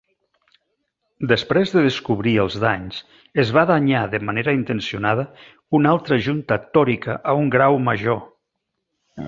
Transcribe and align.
Després 1.31 1.73
de 1.75 1.83
descobrir 1.87 2.33
els 2.43 2.57
danys, 2.63 3.03
es 3.43 3.51
va 3.59 3.65
danyar 3.73 4.01
de 4.15 4.21
manera 4.31 4.57
intencionada 4.61 5.27
una 5.81 5.93
altra 5.97 6.19
junta 6.29 6.59
tòrica 6.79 7.19
a 7.33 7.37
un 7.43 7.53
grau 7.59 7.79
major. 7.91 8.23